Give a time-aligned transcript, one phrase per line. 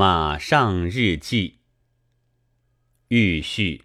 [0.00, 1.58] 马上日记。
[3.08, 3.84] 预序，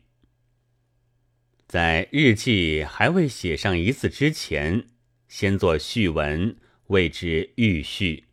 [1.67, 4.87] 在日记还未写上一字之前，
[5.27, 6.55] 先做序文，
[6.87, 8.23] 谓之预序。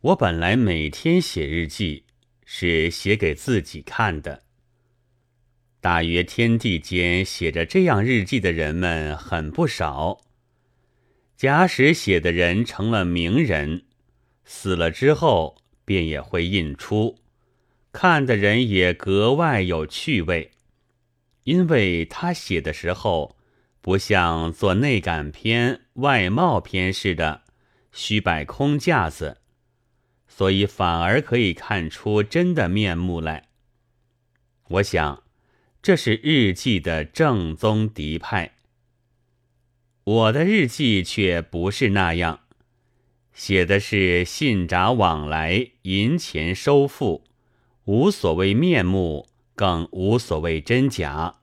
[0.00, 2.04] 我本来每天写日记，
[2.44, 4.44] 是写给自己看的。
[5.80, 10.20] 大约天地间写着这样日记的人们很不少。
[11.36, 13.86] 假使写的人成了名人，
[14.44, 15.56] 死了之后
[15.86, 17.16] 便也会印出。
[17.90, 20.50] 看的人也格外有趣味，
[21.44, 23.38] 因为他写的时候
[23.80, 27.44] 不像做内感篇、外貌篇似的
[27.92, 29.38] 虚摆空架子，
[30.28, 33.48] 所以反而可以看出真的面目来。
[34.68, 35.22] 我想，
[35.80, 38.56] 这是日记的正宗嫡派。
[40.04, 42.45] 我的日记却不是那样，
[43.36, 47.24] 写的是信札往来、银钱收付。
[47.84, 51.40] 无所谓面目，更无所谓真假。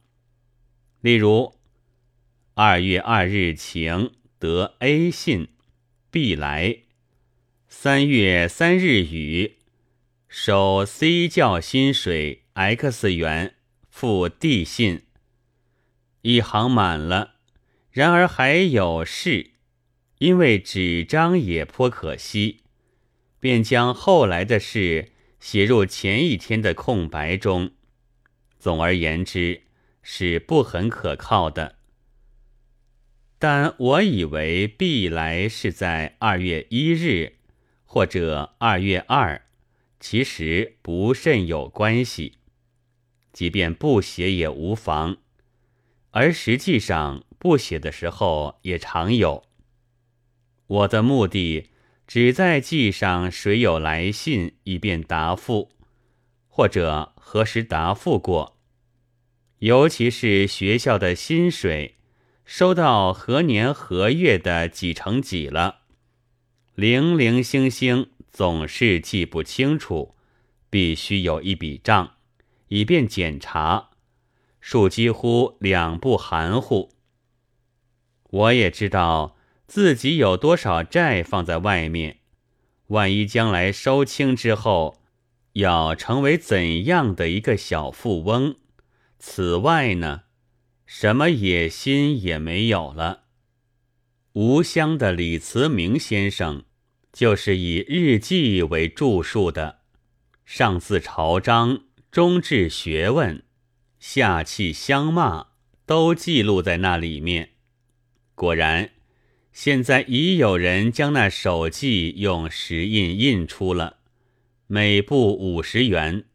[1.02, 1.54] 例如，
[2.56, 5.50] 二月二日晴，得 A 信，
[6.10, 6.80] 必来；
[7.68, 9.58] 三月三日雨，
[10.28, 13.54] 收 C 教薪水 X 元，
[13.88, 15.04] 付 D 信。
[16.24, 17.36] 一行满了，
[17.92, 19.52] 然而还有事，
[20.24, 22.62] 因为纸张也颇可惜，
[23.42, 25.10] 便将后来的事。
[25.38, 27.72] 写入前一天的空白中。
[28.58, 29.64] 总而言之，
[30.02, 31.76] 是不很可靠的。
[33.38, 37.40] 但我以为必来是在二月一日
[37.84, 39.42] 或者二月二，
[40.00, 42.38] 其实不甚有关系。
[43.34, 45.18] 即便不写也无妨，
[46.12, 49.44] 而实际上不写的时候也常有。
[50.68, 51.70] 我的目的。
[52.06, 55.72] 只在记上谁有来信，以便答复，
[56.48, 58.58] 或者何时答复过。
[59.60, 61.96] 尤其是学校的薪水，
[62.44, 65.80] 收到何年何月的几成几了，
[66.76, 70.14] 零零星星总是记不清楚，
[70.70, 72.18] 必须有一笔账，
[72.68, 73.92] 以便检查。
[74.60, 76.92] 数几乎两不含糊。
[78.30, 79.33] 我也知道。
[79.66, 82.18] 自己有多少债放在外面？
[82.88, 85.02] 万一将来收清之后，
[85.54, 88.56] 要成为怎样的一个小富翁？
[89.18, 90.24] 此外呢，
[90.86, 93.24] 什么野心也没有了。
[94.34, 96.64] 吴乡的李慈铭先生，
[97.12, 99.80] 就是以日记为著述的，
[100.46, 103.44] 上自朝章，中至学问，
[104.00, 105.48] 下气相骂，
[105.86, 107.54] 都记录在那里面。
[108.36, 108.92] 果然。
[109.54, 113.98] 现在已有人将那手记用石印印出了，
[114.66, 116.26] 每部五十元。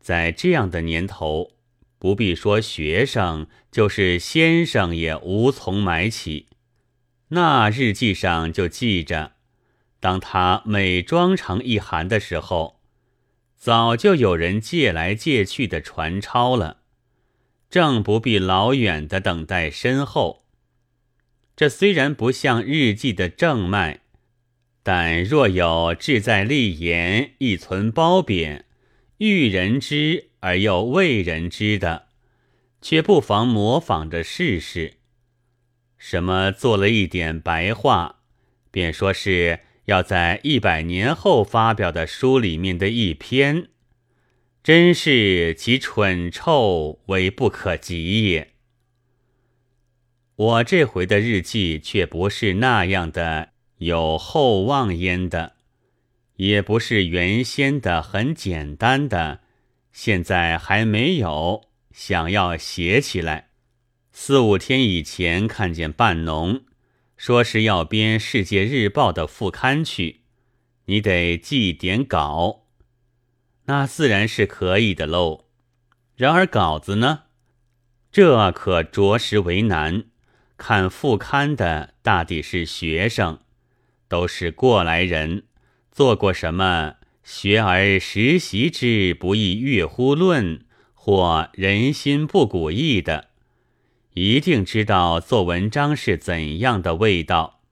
[0.00, 1.52] 在这样的年头，
[1.98, 6.46] 不必说学生，就是先生也无从买起。
[7.28, 9.32] 那日记上就记着，
[10.00, 12.80] 当他每装成一函的时候，
[13.54, 16.78] 早就有人借来借去的传抄了，
[17.68, 20.43] 正不必老远的等待身后。
[21.56, 24.00] 这虽然不像日记的正脉，
[24.82, 28.64] 但若有志在立言、亦存褒贬、
[29.18, 32.08] 欲人知而又为人知的，
[32.82, 34.94] 却不妨模仿着试试。
[35.96, 38.22] 什么做了一点白话，
[38.70, 43.68] 便说是要在一百年后发表的书里面的一篇，
[44.62, 48.53] 真是其蠢臭为不可及也。
[50.36, 55.52] 我这回的日记却不是那样的有厚望焉的，
[56.36, 59.42] 也不是原先的很简单的，
[59.92, 61.62] 现在还没有
[61.92, 63.50] 想要写起来。
[64.10, 66.62] 四五天以前看见半农
[67.16, 70.22] 说是要编《世界日报》的副刊去，
[70.86, 72.64] 你得记点稿，
[73.66, 75.44] 那自然是可以的喽。
[76.16, 77.22] 然而稿子呢，
[78.10, 80.06] 这可着实为难。
[80.56, 83.40] 看副刊的大抵是学生，
[84.08, 85.44] 都是过来人，
[85.90, 90.64] 做过什么“学而时习之，不亦乐乎论”
[90.94, 93.30] 或“人心不古意”的，
[94.12, 97.62] 一定知道做文章是怎样的味道。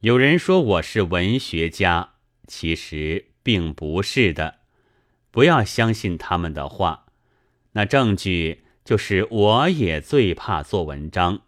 [0.00, 2.14] 有人说我是文学家，
[2.46, 4.56] 其实并不是的，
[5.30, 7.06] 不要相信他们的话。
[7.72, 11.42] 那证据就是我也最怕做文章。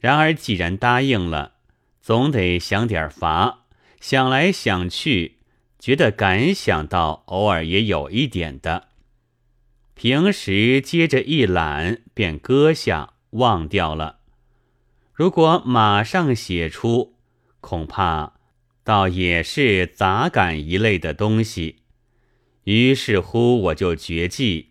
[0.00, 1.52] 然而，既然答应了，
[2.00, 3.58] 总得想点法。
[4.00, 5.36] 想来想去，
[5.78, 8.88] 觉得感想到偶尔也有一点的，
[9.94, 14.20] 平时接着一懒便搁下忘掉了。
[15.12, 17.18] 如果马上写出，
[17.60, 18.32] 恐怕
[18.82, 21.82] 倒也是杂感一类的东西。
[22.64, 24.70] 于是乎，我就绝记，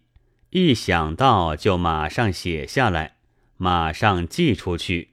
[0.49, 3.17] 一想到就马上写下来，
[3.57, 5.09] 马上寄出去，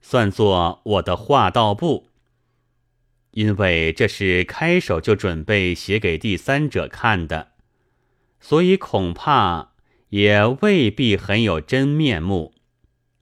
[0.00, 2.08] 算作我的话道簿。
[3.32, 7.52] 因为这是开手就准备写给第三者看的，
[8.40, 9.72] 所以恐怕
[10.08, 12.54] 也未必很有真面目。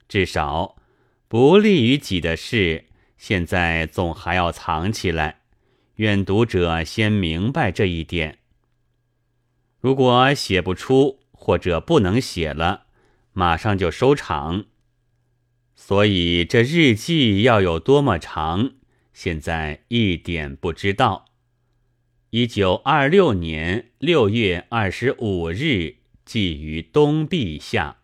[0.09, 0.77] 至少
[1.29, 2.87] 不利于己的事，
[3.19, 5.41] 现在总还要藏起来。
[5.97, 8.39] 愿读者先明白这一点。
[9.81, 12.87] 如果写不出或者不能写了，
[13.33, 14.65] 马上就收场。
[15.81, 18.73] 所以这日记要有多么长？
[19.13, 21.27] 现在一点不知道。
[22.31, 27.99] 一九二六年六月二十五日，寄于东壁下。